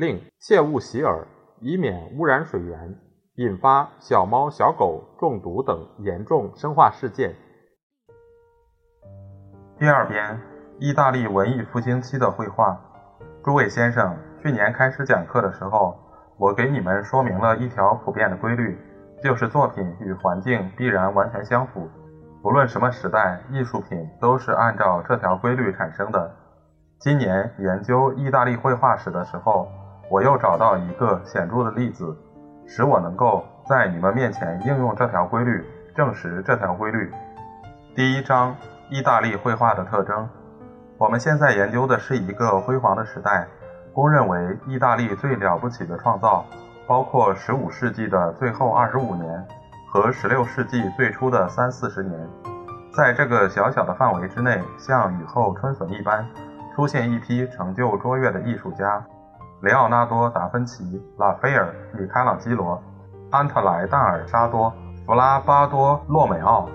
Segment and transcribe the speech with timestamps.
[0.00, 1.26] 另切勿洗耳，
[1.60, 2.98] 以免污染水源，
[3.34, 7.34] 引发小猫小狗中毒等严重生化事件。
[9.78, 10.40] 第二篇：
[10.78, 12.80] 意大利文艺复兴期的绘画。
[13.44, 15.94] 诸位先生，去年开始讲课的时候，
[16.38, 18.78] 我给你们说明了一条普遍的规律。
[19.22, 21.86] 就是作品与环境必然完全相符，
[22.40, 26.34] 不论什么时代，艺术品都是按照这条规律产生的。
[27.00, 29.68] 今年研究意大利绘画史的时候，
[30.10, 32.16] 我又找到一个显著的例子，
[32.66, 37.08] 使我能够在你们面前应用这条规律，证实这条规律。
[37.94, 38.52] 第一章：
[38.90, 40.28] 意大利绘画的特征。
[40.98, 43.46] 我们现在研究的是一个辉煌的时代，
[43.92, 46.44] 公认为意大利最了不起的创造。
[46.88, 49.46] 包括15世纪的最后25年
[49.92, 52.18] 和16世纪最初的三四十年，
[52.92, 56.26] 在这个小小的范围之内，像雨后春笋一般，
[56.74, 59.00] 出现一批成就卓越的艺术家：
[59.62, 62.82] 雷奥纳多·达芬奇、拉斐尔、米开朗基罗、
[63.30, 64.72] 安特莱旦尔沙多、
[65.04, 66.66] 弗拉巴多·洛美奥、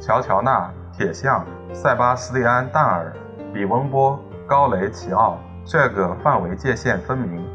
[0.00, 3.12] 乔乔纳、铁像、塞巴斯蒂安·旦尔、
[3.54, 5.38] 比翁波、高雷奇奥。
[5.64, 7.46] 这个范围界限分明。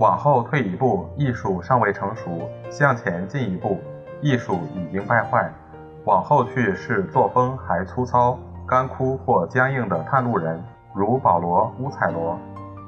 [0.00, 3.78] 往后退一步，艺术尚未成熟；向前进一步，
[4.20, 5.48] 艺术已经败坏。
[6.04, 10.60] 往后去是作风还粗糙、干枯或僵硬的探路人，
[10.92, 12.36] 如保罗·乌采罗、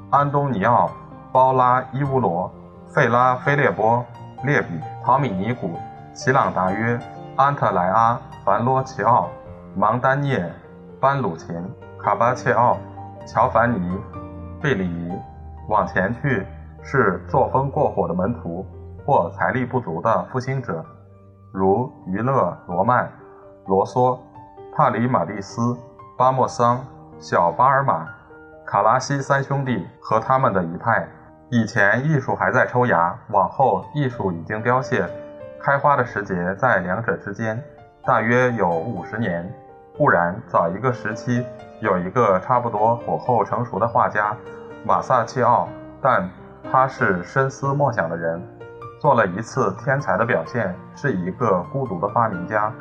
[0.09, 0.87] 安东尼奥·
[1.33, 2.49] 包拉伊乌罗、
[2.93, 4.05] 费拉·菲列波、
[4.43, 5.71] 列比、陶米尼古、
[6.13, 6.97] 齐朗达约、
[7.35, 8.13] 安特莱阿·
[8.45, 9.29] 凡罗齐奥、
[9.75, 10.49] 芒丹涅、
[11.01, 11.53] 班鲁琴、
[11.99, 12.77] 卡巴切奥、
[13.25, 13.99] 乔凡尼、
[14.61, 15.11] 贝里尼。
[15.67, 16.45] 往前去。
[16.85, 18.65] 是作风过火的门徒
[19.05, 20.83] 或财力不足的复兴者，
[21.53, 23.09] 如于勒、罗曼、
[23.67, 24.19] 罗梭、
[24.75, 25.77] 帕里马蒂斯、
[26.17, 26.85] 巴莫桑、
[27.19, 28.05] 小巴尔马、
[28.65, 31.07] 卡拉西三兄弟和他们的一派。
[31.53, 35.07] 以前艺术还在抽芽，往后艺术已经凋谢，
[35.61, 37.63] 开花的时节在两者之间，
[38.03, 39.47] 大约有五十年。
[39.95, 41.45] 固然早一个时期
[41.79, 44.35] 有一个差不多火候成熟的画家
[44.83, 45.69] 马萨切奥，
[46.01, 46.27] 但。
[46.71, 48.41] 他是深思默想的人，
[48.99, 52.73] 做了一次天才的表现，是一个孤独的发明家，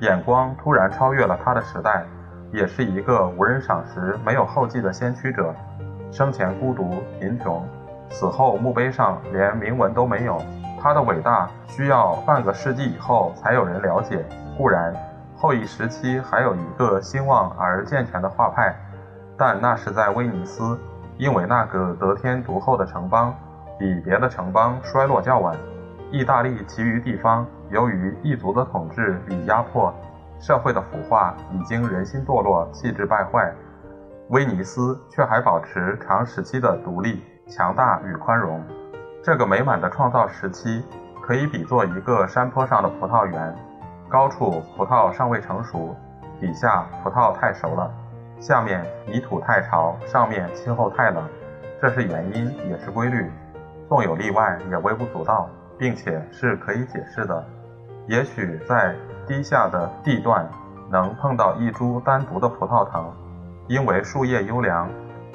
[0.00, 2.04] 眼光突然超越了他的时代，
[2.52, 5.52] 也是一个无人赏识、没有后继的先驱者。
[6.12, 7.66] 生前孤独贫穷，
[8.12, 10.40] 此后墓碑上连铭文都没有。
[10.80, 14.24] 他的伟大需要半个世纪以后才有人了解。
[14.56, 14.94] 固然，
[15.36, 18.76] 后一时期还有一个兴旺而健全的画派，
[19.36, 20.78] 但那是在威尼斯。
[21.18, 23.32] 因为那个得天独厚的城邦
[23.78, 25.56] 比别的城邦衰落较晚，
[26.10, 29.92] 意大利其余地方由于异族的统治与压迫，
[30.40, 33.52] 社会的腐化已经人心堕落，气质败坏。
[34.30, 37.22] 威尼斯却还保持长时期的独立、
[37.54, 38.64] 强大与宽容。
[39.22, 40.82] 这个美满的创造时期，
[41.22, 43.54] 可以比作一个山坡上的葡萄园，
[44.08, 45.94] 高处葡萄尚未成熟，
[46.40, 47.92] 底下葡萄太熟了。
[48.40, 51.22] 下面泥土太潮，上面气候太冷，
[51.80, 53.30] 这是原因，也是规律。
[53.88, 55.48] 纵有例外，也微不足道，
[55.78, 57.44] 并且是可以解释的。
[58.08, 58.96] 也许在
[59.26, 60.48] 低下的地段
[60.90, 63.12] 能碰到一株单独的葡萄藤，
[63.68, 64.88] 因为树叶优良，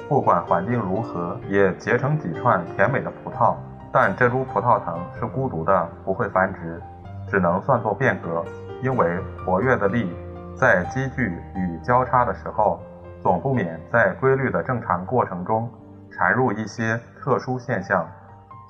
[0.08, 3.54] 不管环境如何，也结成几串甜美的葡萄。
[3.92, 6.80] 但这株葡萄藤是孤独的，不会繁殖，
[7.28, 8.44] 只能算作变革，
[8.82, 10.10] 因为活跃的力
[10.56, 12.80] 在积聚与交叉的时候。
[13.20, 15.68] 总不免在规律的正常过程中
[16.08, 18.06] 缠入一些特殊现象，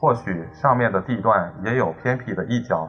[0.00, 2.88] 或许上面的地段也有偏僻的一角。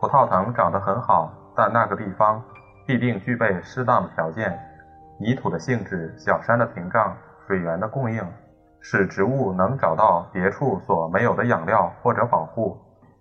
[0.00, 2.42] 葡萄藤长得很好，但那个地方
[2.86, 4.58] 必定具备适当的条件：
[5.20, 7.14] 泥土的性质、小山的屏障、
[7.46, 8.22] 水源的供应，
[8.80, 12.76] 使植物能找到别处所没有的养料或者保护。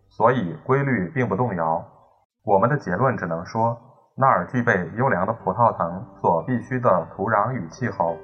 [0.10, 1.84] 所以规律并不动摇。
[2.44, 3.78] 我们的结论只能说。
[4.16, 8.16] 那儿具备优良的葡萄藤所必需的土壤与气候，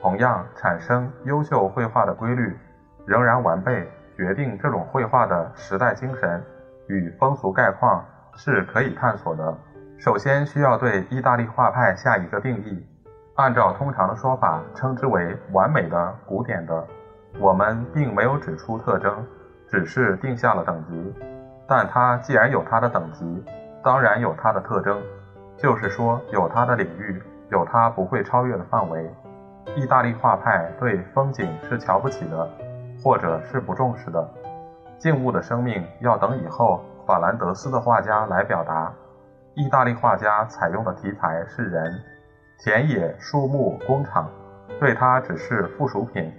[0.00, 2.56] 同样产生优秀绘画的规律
[3.04, 3.90] 仍然完备。
[4.16, 6.40] 决定这种绘画的时代精神
[6.86, 8.04] 与风俗概况
[8.36, 9.52] 是可以探索的。
[9.98, 12.86] 首先需要对意大利画派下一个定义，
[13.36, 16.86] 按照通常的说法称之为完美的、古典的。
[17.40, 19.26] 我们并没有指出特征，
[19.68, 21.14] 只是定下了等级。
[21.66, 23.44] 但它既然有它的等级，
[23.82, 25.02] 当然有它的特征，
[25.56, 27.20] 就是说有它的领域，
[27.50, 29.12] 有它不会超越的范围。
[29.74, 32.48] 意大利画派对风景是瞧不起的，
[33.02, 34.30] 或者是不重视的。
[34.96, 38.92] 静物的生命要等以后法兰德斯的画家来表达。
[39.54, 42.00] 意大利画家采用的题材是人、
[42.64, 44.26] 田野、树木、工厂，
[44.80, 46.32] 对他只是附属品。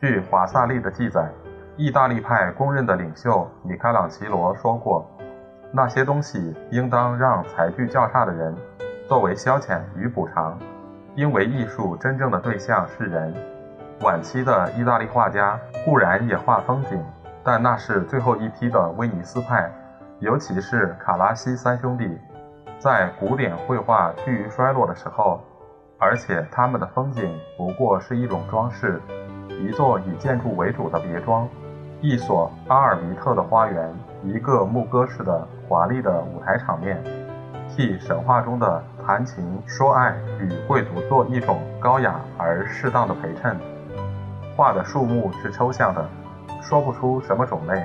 [0.00, 1.28] 据华萨利的记载，
[1.76, 5.06] 意大利派公认的领袖米开朗琪罗说过
[5.70, 8.56] ：“那些东西应当让才具较差的人
[9.06, 10.58] 作为消遣与补偿，
[11.14, 13.34] 因为艺术真正的对象是人。”
[14.00, 17.04] 晚期的意大利画家固然也画风景，
[17.44, 19.70] 但那是最后一批的威尼斯派，
[20.20, 22.18] 尤其是卡拉西三兄弟。
[22.78, 25.42] 在古典绘画趋于衰落的时候，
[25.98, 29.00] 而且他们的风景不过是一种装饰，
[29.48, 31.48] 一座以建筑为主的别庄，
[32.00, 33.92] 一所阿尔弥特的花园，
[34.22, 37.02] 一个牧歌式的华丽的舞台场面，
[37.68, 43.56] 替神话中的谈情说爱与贵族做一种高雅而适当的陪衬。
[44.56, 46.08] 画的树木是抽象的，
[46.62, 47.84] 说不出什么种类，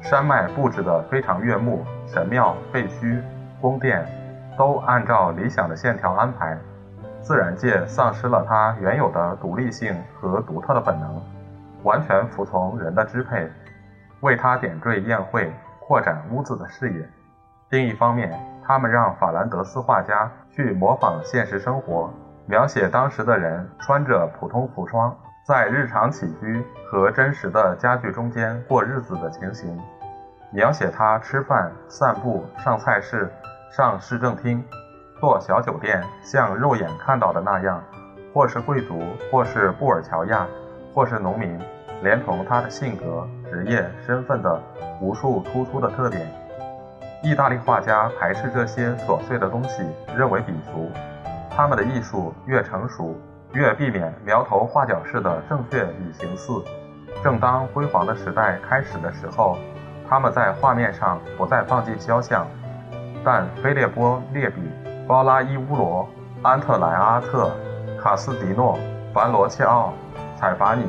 [0.00, 3.20] 山脉布置得非常悦目，神庙、废墟、
[3.60, 4.06] 宫殿。
[4.56, 6.58] 都按照理想的线条安排，
[7.28, 11.22] 自然界丧失了它原有的独立性和独特的本能，
[11.82, 13.46] 完全服从人的支配，
[14.20, 17.06] 为它点缀宴会、扩展屋子的视野。
[17.68, 18.32] 另一方面，
[18.64, 22.10] 他们让法兰德斯画家去模仿现实生活，
[22.46, 25.14] 描写当时的人穿着普通服装，
[25.46, 29.78] 在日常起居和真实的家具中间过日子的情形，
[30.50, 33.30] 描写他吃饭、散步、上菜市。
[33.70, 34.64] 上市政厅，
[35.20, 37.82] 做小酒店，像肉眼看到的那样，
[38.32, 40.46] 或是贵族，或是布尔乔亚，
[40.94, 41.58] 或是农民，
[42.02, 44.60] 连同他的性格、职业、身份的
[45.00, 46.24] 无数突出的特点。
[47.20, 49.82] 意大利画家排斥这些琐碎的东西，
[50.16, 50.88] 认为鄙俗。
[51.50, 53.20] 他们的艺术越成熟，
[53.52, 56.52] 越避免苗头画脚式的正确与形似。
[57.24, 59.58] 正当辉煌的时代开始的时候，
[60.08, 62.46] 他们在画面上不再放进肖像。
[63.24, 64.62] 但菲列波列比、
[65.08, 66.06] 包拉伊乌罗、
[66.42, 67.50] 安特莱阿特、
[67.98, 68.78] 卡斯迪诺、
[69.14, 69.90] 凡罗切奥、
[70.36, 70.84] 采伐尼、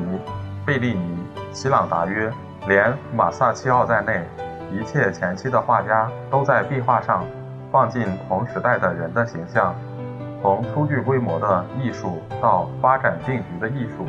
[0.66, 2.30] 贝利尼、西朗达约，
[2.68, 4.22] 连马萨切奥在内，
[4.70, 7.24] 一切前期的画家都在壁画上
[7.72, 9.74] 放进同时代的人的形象。
[10.42, 14.06] 从初具规模的艺术到发展定局的艺术，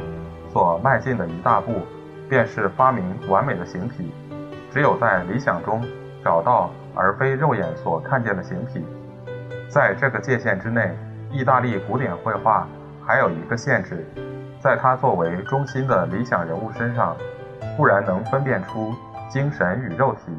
[0.52, 1.72] 所迈进的一大步，
[2.30, 4.14] 便是发明完美的形体。
[4.74, 5.82] 只有在理想中
[6.22, 6.70] 找到。
[6.94, 8.86] 而非肉眼所看见的形体，
[9.72, 10.94] 在这个界限之内，
[11.32, 12.68] 意大利古典绘画
[13.08, 14.06] 还有一个限制，
[14.60, 17.16] 在它作为中心的理想人物身上，
[17.78, 18.94] 固然能分辨出
[19.30, 20.38] 精神与肉体，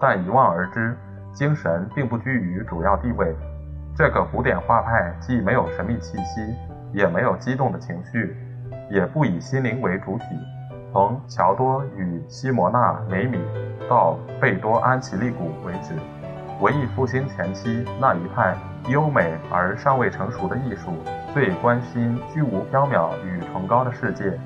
[0.00, 0.96] 但一望而知，
[1.34, 3.36] 精神并不居于主要地位。
[3.94, 6.40] 这个古典画派既没有神秘气息，
[6.90, 8.34] 也没有激动的情绪，
[8.90, 10.24] 也不以心灵为主体。
[10.90, 13.38] 从乔多与西摩纳梅米
[13.90, 15.92] 到贝多安奇利古为止，
[16.62, 18.56] 文艺复兴前期那一派
[18.88, 20.92] 优美而尚未成熟的艺术，
[21.32, 24.38] 最关心虚无缥缈与崇高的世界，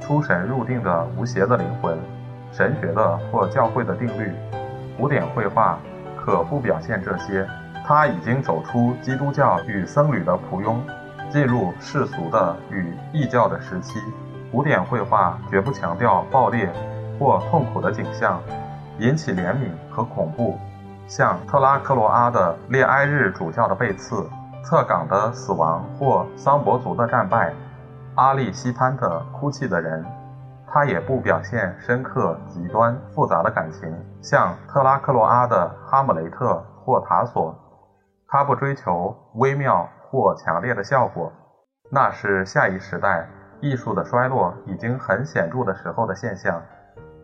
[0.00, 1.98] 出神入定的无邪的灵魂，
[2.52, 4.32] 神学的或教会的定律。
[4.96, 5.78] 古典绘画
[6.16, 7.46] 可不表现这些，
[7.86, 10.76] 他已经走出基督教与僧侣的仆庸，
[11.30, 13.98] 进入世俗的与异教的时期。
[14.50, 16.70] 古典绘画绝不强调暴烈
[17.18, 18.40] 或痛苦的景象，
[18.98, 20.58] 引起怜悯和恐怖，
[21.08, 24.28] 像特拉克罗阿的列埃日主教的被刺，
[24.62, 27.54] 策岗的死亡或桑伯族的战败，
[28.14, 30.04] 阿利西潘的哭泣的人。
[30.70, 37.56] 他也不表现深刻、极端、复杂的感情，像特拉克罗阿的哈姆雷特或塔索。
[38.28, 41.32] 他不追求微妙或强烈的效果，
[41.90, 43.26] 那是下一时代。
[43.60, 46.62] 艺术的衰落已经很显著的时候的现象，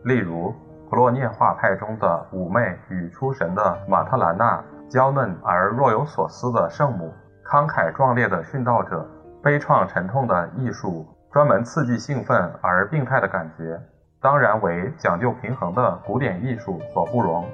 [0.03, 0.51] 例如
[0.89, 7.13] 普洛涅画派中的妩媚与出神的马特兰娜，娇嫩而若有所思的圣母，
[7.43, 9.05] 慷慨壮烈的殉道者，
[9.43, 13.81] 悲怆沉痛的艺术，专门刺激兴奋而病态的感觉，
[14.21, 17.45] 当然为讲究平衡的古典艺术所不容。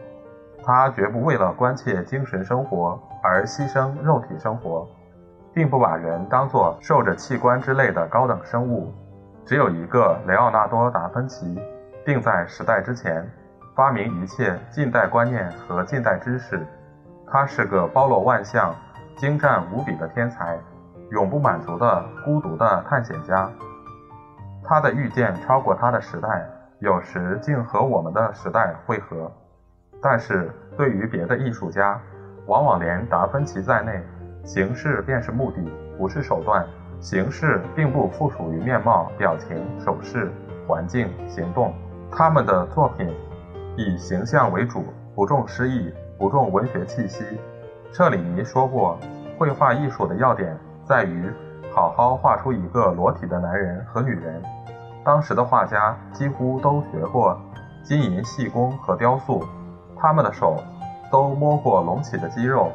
[0.64, 4.88] 他绝不为了关切精神生活而牺牲肉体生活。
[5.54, 8.90] 并不把人当作受着器官之类的高等生物。
[9.46, 11.60] 只有一个雷奥纳多·达芬奇，
[12.06, 13.28] 并在时代之前
[13.76, 16.66] 发明一切近代观念和近代知识。
[17.28, 18.76] 他是个包罗万象、
[19.16, 20.58] 精湛无比的天才，
[21.12, 23.50] 永不满足的孤独的探险家。
[24.64, 26.46] 他的预见超过他的时代，
[26.80, 29.32] 有时竟和我们的时代汇合。
[30.02, 32.00] 但是对于别的艺术家，
[32.48, 34.02] 往往连达芬奇在内，
[34.44, 35.62] 形式便是目的，
[35.98, 36.66] 不是手段。
[37.00, 40.32] 形式并不附属于面貌、表情、手势、
[40.68, 41.74] 环境、行动。
[42.12, 43.10] 他们的作品
[43.78, 44.84] 以形象为主，
[45.16, 47.24] 不重诗意，不重文学气息。
[47.94, 49.00] 彻里尼说过，
[49.40, 51.32] 绘画艺术的要点在于
[51.74, 54.42] 好好画出一个裸体的男人和女人。
[55.04, 57.40] 当时的画家几乎都学过
[57.82, 59.44] 金银细工和雕塑，
[59.98, 60.58] 他们的手
[61.10, 62.72] 都摸过隆起的肌肉、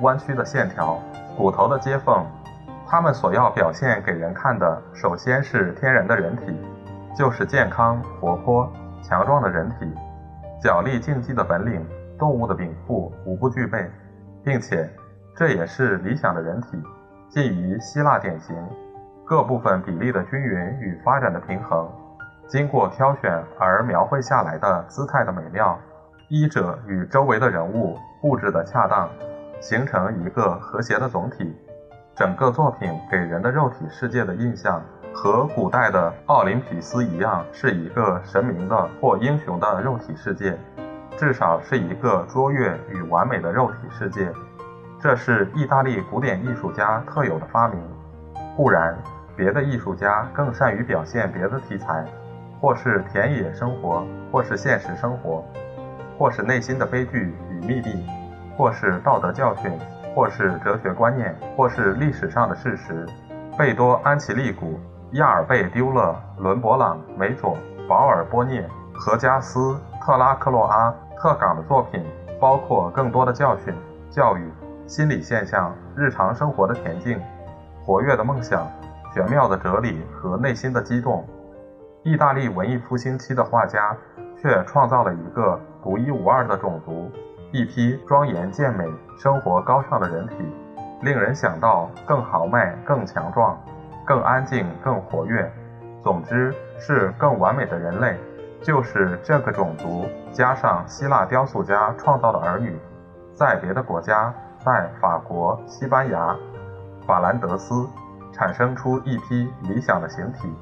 [0.00, 0.98] 弯曲的线条、
[1.36, 2.24] 骨头的接缝。
[2.86, 6.56] 他们所要表现给人看的，首先是天然的人体，
[7.18, 8.72] 就是健康、活泼、
[9.02, 9.92] 强壮的人体，
[10.62, 11.84] 脚力竞技的本领、
[12.16, 13.90] 动物的禀赋无不具备，
[14.44, 14.88] 并且
[15.34, 16.80] 这也是理想的人体，
[17.28, 18.56] 近于希腊典型。
[19.24, 21.90] 各部分比例的均匀与发展的平衡，
[22.46, 25.76] 经过挑选而描绘下来的姿态的美妙，
[26.28, 29.08] 医者与周围的人物布置的恰当，
[29.58, 31.52] 形成一个和谐的总体。
[32.14, 34.80] 整个作品给人的肉体世界的印象，
[35.12, 40.58] 和古代的奥林匹斯一样，是一个神明的或英雄的肉体世界，
[41.16, 44.32] 至少是一个卓越与完美的肉体世界。
[45.00, 47.80] 这是意大利古典艺术家特有的发明。
[48.56, 48.96] 固然。
[49.36, 52.04] 别的艺术家更善于表现别的题材，
[52.60, 55.44] 或是田野生活，或是现实生活，
[56.18, 58.04] 或是内心的悲剧与秘密，
[58.56, 59.70] 或是道德教训，
[60.12, 63.06] 或是哲学观念，或是历史上的事实。
[63.56, 64.80] 贝多、安琪利古、
[65.12, 67.56] 亚尔贝丢勒、伦勃朗、梅佐、
[67.88, 72.04] 保尔波涅、何加斯、特拉克洛阿、特岗的作品，
[72.38, 73.74] 包括更多的教训、
[74.10, 74.52] 教育、
[74.86, 77.18] 心理现象、日常生活的恬静、
[77.84, 78.66] 活跃的梦想。
[79.14, 81.26] 玄妙的哲理和内心的激动，
[82.02, 83.96] 意大利文艺复兴期的画家
[84.36, 87.10] 却创造了一个独一无二的种族，
[87.50, 88.84] 一批庄严健美、
[89.18, 90.34] 生活高尚的人体，
[91.00, 93.58] 令人想到更豪迈、更强壮、
[94.08, 95.48] 更安静、更活跃。
[96.02, 98.16] 总之是更完美的人类。
[98.62, 102.76] 就是这个种族加上希腊雕塑家创造的儿女，
[103.32, 104.34] 在别的国家，
[104.64, 106.34] 在法国、西班牙、
[107.06, 107.86] 法兰德斯。
[108.30, 110.52] 产生出一批理想的形体，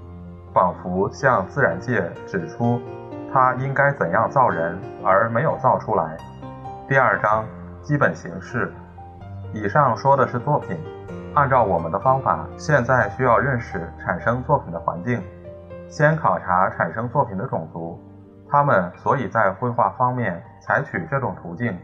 [0.55, 2.81] 仿佛向自然界指出
[3.31, 6.17] 它应该怎样造人，而没有造出来。
[6.89, 7.45] 第二章
[7.83, 8.73] 基本形式。
[9.53, 10.79] 以上说的是作品。
[11.37, 15.23] 按照我们的方法，现在需要认识产生作品的环境，
[15.87, 18.01] 先考察产生作品的种族。
[18.49, 21.79] 他们所以在绘画方面采取这种途径，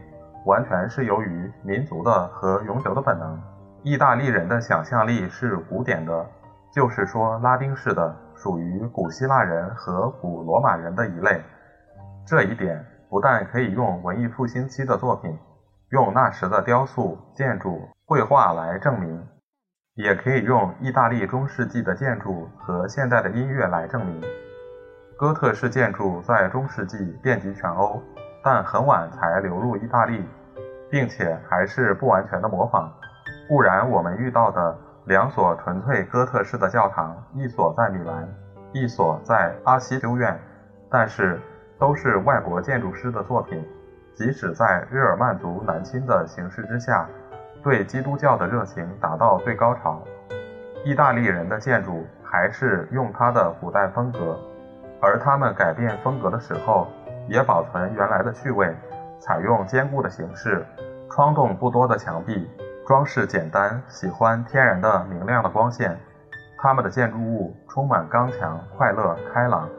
[0.45, 3.39] 完全是由于民族的和永久的本能。
[3.83, 6.25] 意大利人的想象力是古典的，
[6.71, 11.39] 就是说拉丁式的，属于古希腊人和古罗马人的一类。
[12.25, 15.37] 这一点不但可以用文艺复兴期的作品，
[15.91, 19.21] 用那时的雕塑、建筑、绘画来证明，
[19.95, 24.19] 也可以用意大利中世纪的建筑和现代的音乐来证明。
[25.15, 28.01] 哥特式建筑在中世纪遍及全欧，
[28.43, 30.27] 但很晚才流入意大利，
[30.89, 32.91] 并且还是不完全的模仿。
[33.47, 38.27] 固然，我们遇到的两所纯粹哥特式的教堂，一所在米兰，
[38.71, 40.39] 一所在阿西修院，
[40.89, 41.39] 但是
[41.77, 43.63] 都是外国建筑师的作品。
[44.15, 47.07] 即使在日耳曼族南侵的形势之下，
[47.63, 50.01] 对基督教的热情达到最高潮。
[50.83, 54.37] 意大利人的建筑还是用它的古代风格，
[55.01, 56.87] 而他们改变风格的时候，
[57.29, 58.75] 也保存原来的趣味，
[59.17, 60.65] 采用坚固的形式，
[61.09, 62.49] 窗洞不多的墙壁。
[62.85, 65.97] 装饰简单，喜欢天然的明亮的光线。
[66.57, 69.69] 他们的建筑物充满刚强、快乐、开朗、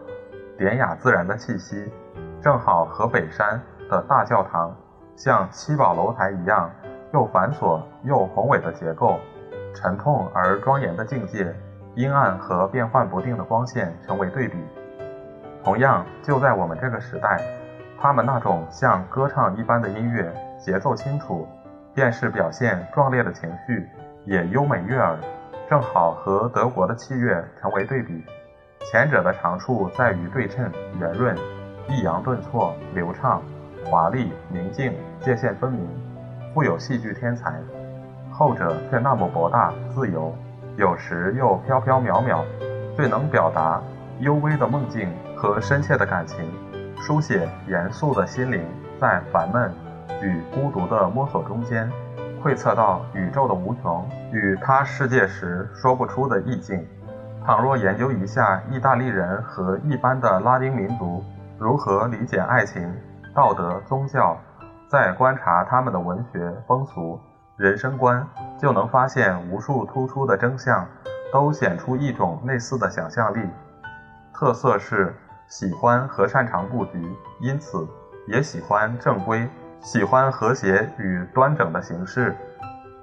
[0.56, 1.92] 典雅自然的气息，
[2.40, 3.60] 正好和北山
[3.90, 4.74] 的大教堂
[5.16, 6.70] 像七宝楼台一样，
[7.14, 9.20] 又繁琐又宏伟的结构，
[9.72, 11.54] 沉痛而庄严的境界，
[11.94, 14.58] 阴暗和变幻不定的光线成为对比。
[15.62, 17.40] 同样，就在我们这个时代，
[18.00, 21.46] 他们那种像歌唱一般的音乐，节奏清楚。
[21.94, 23.88] 便是表现壮烈的情绪，
[24.24, 25.16] 也优美悦耳，
[25.70, 28.24] 正好和德国的器乐成为对比。
[28.90, 30.68] 前者的长处在于对称、
[30.98, 31.36] 圆润、
[31.88, 33.40] 抑扬顿挫、流畅、
[33.84, 35.88] 华丽、宁静、界限分明，
[36.54, 37.50] 富有戏剧天才；
[38.30, 40.32] 后者却那么博大、自由，
[40.76, 42.44] 有时又飘飘渺渺，
[42.94, 43.82] 最能表达
[44.20, 46.48] 幽微的梦境和深切的感情，
[46.96, 48.64] 书写严肃的心灵
[49.00, 49.72] 在烦闷。
[50.22, 51.90] 与孤独的摸索中间，
[52.40, 56.86] 窥测到宇宙的无穷与他世界时说不出的意境。
[57.44, 61.22] 倘若研究一下意大利人和一般的拉丁民族
[61.58, 62.88] 如何理解爱情、
[63.34, 64.38] 道德、宗教，
[64.94, 67.18] 再观察他们的文学、风俗、
[67.56, 68.24] 人生观，
[68.56, 70.86] 就能发现无数突出的征象，
[71.32, 73.44] 都显出一种类似的想象力。
[74.32, 75.12] 特色是
[75.48, 77.84] 喜欢和擅长布局，因此
[78.28, 79.48] 也喜欢正规，
[79.80, 82.32] 喜欢和谐与端整的形式。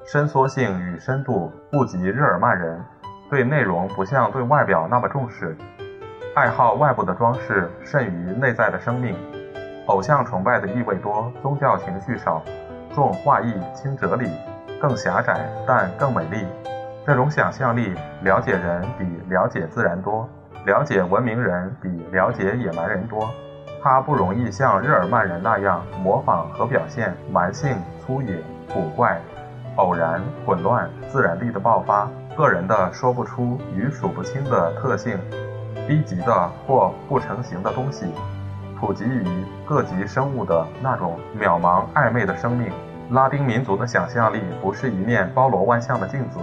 [0.06, 2.82] 伸缩性与深度不及日耳曼人。
[3.30, 5.58] 对内容不像对外表那么重视，
[6.36, 9.14] 爱好外部的装饰甚于内在的生命。
[9.88, 12.42] 偶像崇拜的意味多，宗教情绪少，
[12.94, 14.30] 重画意轻哲理，
[14.80, 16.46] 更狭窄但更美丽。
[17.06, 20.30] 这种想象力，了解人比了解自然多，
[20.66, 23.30] 了解文明人比了解野蛮人多。
[23.84, 28.38] 它不容易像日耳曼人那样模仿和表现蛮性、粗野、
[28.72, 29.20] 古怪、
[29.78, 32.08] 偶然、混乱、自然力的爆发。
[32.38, 35.20] 个人的说不出与数不清的特性，
[35.88, 38.06] 低级的或不成形的东西，
[38.82, 39.24] 普及于
[39.64, 42.72] 各级生物的那种渺茫暧昧的生命。
[43.12, 46.40] 拉丁民族的想象力不是一面包罗万象的镜子，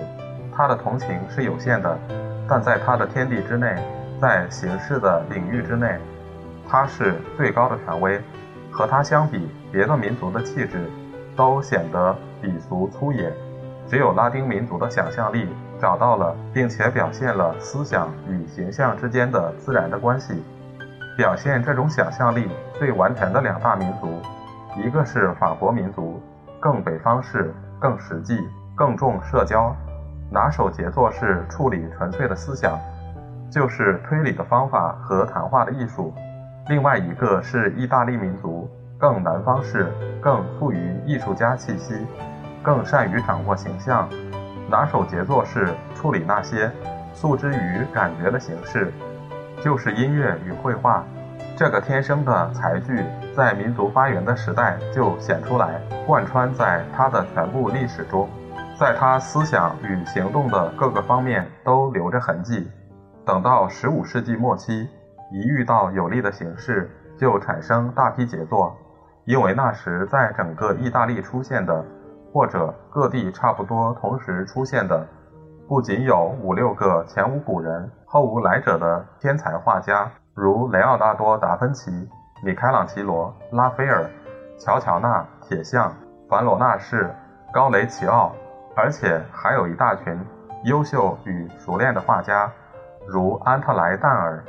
[0.54, 1.98] 他的同情是有限的，
[2.48, 3.74] 但在他的天地之内，
[4.20, 5.98] 在形式的领域之内，
[6.68, 8.20] 他是最高的权威。
[8.70, 10.88] 和他相比，别的民族的气质
[11.34, 13.32] 都显得鄙俗粗野，
[13.88, 15.48] 只有拉丁民族的想象力。
[15.80, 20.44] 找到了，并且表现了思想与形象之间的自然的关系。
[21.18, 24.22] 表现这种想象力最完全的两大民族，
[24.76, 26.22] 一个是法国民族，
[26.60, 28.38] 更北方式，更实际，
[28.76, 29.74] 更重社交，
[30.30, 32.78] 拿手杰作是处理纯粹的思想，
[33.50, 36.14] 就是推理的方法和谈话的艺术；
[36.68, 42.06] 另外一个是意大利民族，更南方式，更富于艺术家气息，
[42.62, 44.08] 更善于掌握形象。
[44.70, 46.70] 拿手杰作是处理那些
[47.12, 48.92] 诉之于感觉的形式，
[49.62, 51.04] 就是音乐与绘画。
[51.56, 58.28] 这个天生的才具，在民族发源的时代就显出来，贯穿在他的全部历史中，
[58.78, 62.68] 在他思想与行动的各个方面都留着痕迹。
[63.26, 64.88] 等到十五世纪末期，
[65.32, 68.76] 一遇到有利的形式，就产生大批杰作，
[69.24, 71.84] 因为那时在整个意大利出现的。
[72.30, 75.04] 或者各地差不多同时出现的，
[75.66, 82.08] 不仅有五六个前无古人后无来者的天才画家，如雷奥纳多·达芬奇、
[82.42, 84.08] 米开朗琪罗、拉斐尔、
[84.58, 85.92] 乔乔纳、铁像、
[86.26, 87.14] 凡罗纳士、
[87.52, 88.32] 高雷齐奥，
[88.74, 90.18] 而且还有一大群
[90.64, 92.50] 优秀与熟练的画家，
[93.06, 94.42] 如安特莱淡尔、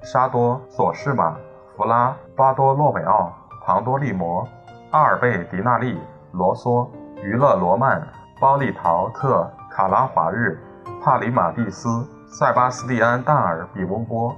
[0.00, 1.36] 沙多索士玛、
[1.76, 3.30] 弗拉巴多洛韦奥、
[3.66, 4.48] 庞多利摩、
[4.90, 6.00] 阿尔贝迪纳利、
[6.32, 6.88] 罗梭。
[7.22, 8.02] 娱乐罗曼、
[8.40, 10.58] 包利陶特、卡拉华日、
[11.04, 14.34] 帕里马蒂斯、塞巴斯蒂安·但尔比翁波、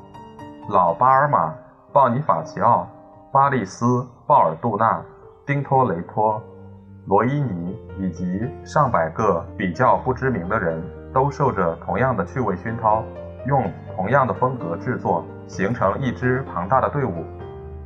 [0.69, 1.55] 老巴尔马、
[1.93, 2.89] 鲍尼法齐奥、
[3.31, 5.01] 巴利斯、鲍尔杜纳、
[5.47, 6.43] 丁托雷托、
[7.07, 13.05] 罗伊尼以及上百个比较不知名的人，都受着同样的趣味熏陶，
[13.47, 13.63] 用
[13.95, 17.25] 同样的风格制作，形成一支庞大的队伍。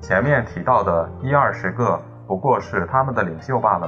[0.01, 3.87] 前面提到的一二十个，不过是他们的领袖罢了。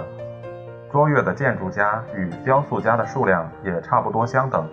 [0.92, 4.68] 卓越的建筑家与雕塑家的数量也差不多相等，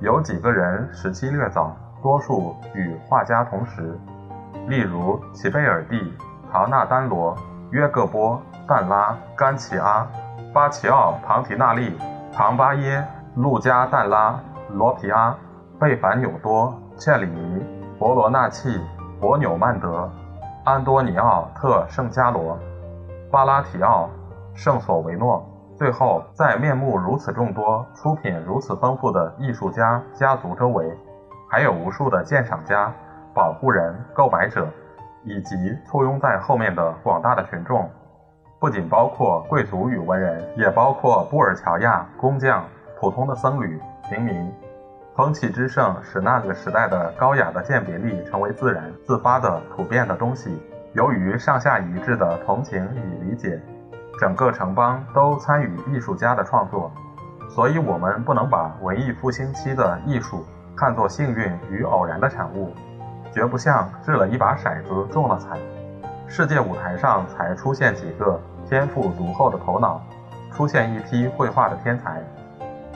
[0.00, 3.98] 有几个人时期略早，多数与画家同时，
[4.68, 6.12] 例如齐贝尔蒂、
[6.52, 7.34] 陶纳丹罗、
[7.70, 10.06] 约各波、但拉、甘奇阿、
[10.52, 11.96] 巴奇奥、庞提纳利、
[12.34, 13.06] 庞巴耶、
[13.36, 14.38] 路加旦拉、
[14.70, 15.34] 罗皮阿、
[15.78, 17.64] 贝凡纽多、切里尼、
[17.98, 18.80] 博罗纳契、
[19.20, 20.10] 博纽曼德、
[20.64, 22.58] 安多尼奥特圣加罗、
[23.30, 24.08] 巴拉提奥。
[24.58, 25.46] 圣索维诺。
[25.76, 30.96] 最后，在面目如此众多、出品如此丰富的艺术家家族周围，
[31.50, 32.90] 还有无数的鉴赏家、
[33.34, 34.66] 保护人、购买者，
[35.22, 37.90] 以及簇拥在后面的广大的群众，
[38.58, 42.64] 不仅包括贵族与文人，也包括布尔乔亚、工匠、
[42.98, 44.50] 普通的僧侣、平民。
[45.14, 50.58] 风气之盛，使那个时代的高雅的鉴别力成为自然、自发的、普遍的东西。
[50.94, 53.60] 由于上下一致的同情与理解。
[54.18, 56.90] 整个城邦都参与艺术家的创作，
[57.50, 62.72] 所以我们不能把文艺复兴期的艺术看作幸运与偶然的产物，
[63.32, 65.58] 绝不像掷了一把骰子中了彩，
[66.26, 70.00] 世界舞台上才出现几个天赋独厚的头脑，
[70.50, 72.22] 出现一批绘画的天才。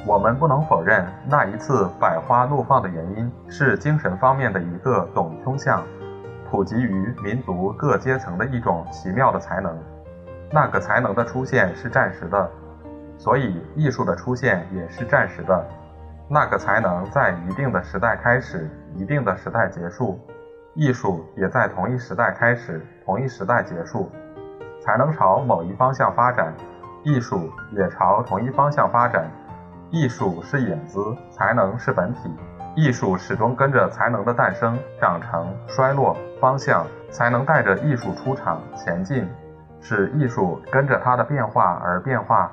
[0.07, 5.83] 我们不能否认那一次百花怒放的原因是精神方面的一个总倾向，
[6.51, 9.77] 普及于民族各阶层的一种奇妙的才能。
[10.53, 12.51] 那个才能的出现是暂时的，
[13.17, 15.65] 所以艺术的出现也是暂时的。
[16.29, 20.19] 那个才能在一定的时代开始，一定的时代结束。
[20.75, 24.11] 艺术也在同一时代开始，同一时代结束。
[24.81, 26.55] 才能朝某一方向发展，
[27.05, 29.31] 艺术也朝同一方向发展。
[29.91, 32.31] 艺术是影子，才能是本体。
[32.77, 39.29] 艺术始终跟着才能的诞生、长成、衰落方向，才能带着艺术出场前进，
[39.81, 42.51] 使艺术跟着它的变化而变化。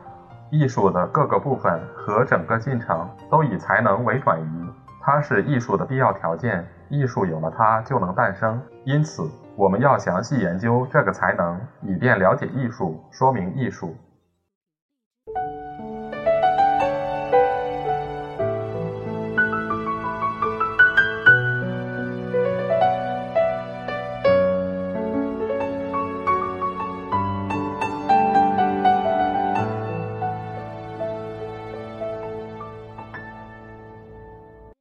[0.50, 4.70] 艺术的各个部分和整个进程都以才能为转移，
[5.02, 6.66] 它是艺术的必要条件。
[6.90, 13.94] 艺术有了它就能诞生，因此我们要详细研究这个才能，以便了解艺术，说明艺术。